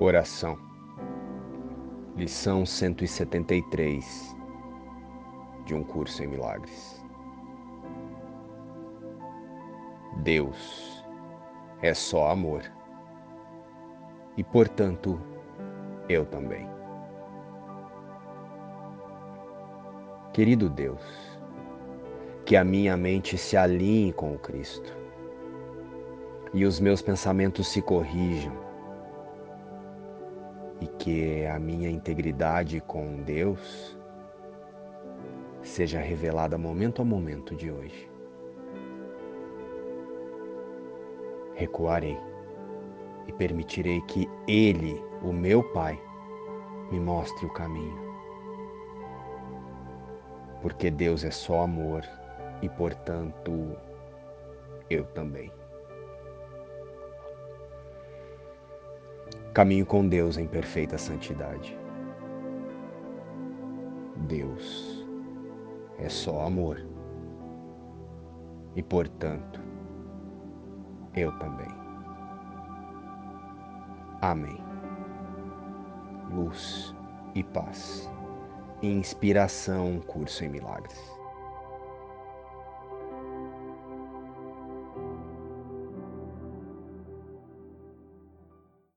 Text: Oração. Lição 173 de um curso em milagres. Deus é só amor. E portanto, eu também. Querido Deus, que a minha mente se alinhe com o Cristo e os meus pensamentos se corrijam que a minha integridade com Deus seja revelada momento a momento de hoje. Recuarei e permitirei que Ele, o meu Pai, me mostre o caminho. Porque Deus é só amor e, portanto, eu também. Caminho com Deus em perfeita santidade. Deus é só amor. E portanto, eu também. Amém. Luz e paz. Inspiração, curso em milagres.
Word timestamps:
Oração. 0.00 0.56
Lição 2.14 2.64
173 2.64 4.36
de 5.66 5.74
um 5.74 5.82
curso 5.82 6.22
em 6.22 6.28
milagres. 6.28 7.04
Deus 10.18 11.04
é 11.82 11.92
só 11.92 12.30
amor. 12.30 12.62
E 14.36 14.44
portanto, 14.44 15.20
eu 16.08 16.24
também. 16.24 16.64
Querido 20.32 20.70
Deus, 20.70 21.02
que 22.46 22.54
a 22.54 22.62
minha 22.62 22.96
mente 22.96 23.36
se 23.36 23.56
alinhe 23.56 24.12
com 24.12 24.32
o 24.32 24.38
Cristo 24.38 24.96
e 26.54 26.64
os 26.64 26.78
meus 26.78 27.02
pensamentos 27.02 27.66
se 27.66 27.82
corrijam 27.82 28.67
que 31.08 31.46
a 31.46 31.58
minha 31.58 31.88
integridade 31.88 32.82
com 32.82 33.22
Deus 33.22 33.96
seja 35.62 36.00
revelada 36.00 36.58
momento 36.58 37.00
a 37.00 37.04
momento 37.04 37.56
de 37.56 37.70
hoje. 37.70 38.10
Recuarei 41.54 42.18
e 43.26 43.32
permitirei 43.32 44.02
que 44.02 44.28
Ele, 44.46 45.02
o 45.22 45.32
meu 45.32 45.62
Pai, 45.72 45.98
me 46.92 47.00
mostre 47.00 47.46
o 47.46 47.52
caminho. 47.54 47.98
Porque 50.60 50.90
Deus 50.90 51.24
é 51.24 51.30
só 51.30 51.62
amor 51.62 52.04
e, 52.60 52.68
portanto, 52.68 53.74
eu 54.90 55.06
também. 55.06 55.50
Caminho 59.58 59.84
com 59.84 60.08
Deus 60.08 60.38
em 60.38 60.46
perfeita 60.46 60.96
santidade. 60.96 61.76
Deus 64.28 65.04
é 65.98 66.08
só 66.08 66.46
amor. 66.46 66.86
E 68.76 68.82
portanto, 68.84 69.60
eu 71.16 71.36
também. 71.40 71.66
Amém. 74.20 74.62
Luz 76.30 76.94
e 77.34 77.42
paz. 77.42 78.08
Inspiração, 78.80 80.00
curso 80.06 80.44
em 80.44 80.50
milagres. 80.50 81.17